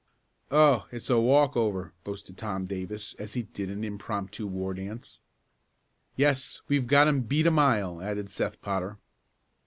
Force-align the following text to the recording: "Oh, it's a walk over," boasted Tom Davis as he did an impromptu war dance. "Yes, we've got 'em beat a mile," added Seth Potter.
"Oh, 0.49 0.87
it's 0.91 1.11
a 1.11 1.19
walk 1.19 1.55
over," 1.55 1.93
boasted 2.05 2.35
Tom 2.35 2.65
Davis 2.65 3.13
as 3.19 3.35
he 3.35 3.43
did 3.43 3.69
an 3.69 3.83
impromptu 3.83 4.47
war 4.47 4.73
dance. 4.73 5.19
"Yes, 6.15 6.61
we've 6.67 6.87
got 6.87 7.07
'em 7.07 7.21
beat 7.21 7.45
a 7.45 7.51
mile," 7.51 8.01
added 8.01 8.27
Seth 8.27 8.59
Potter. 8.63 8.97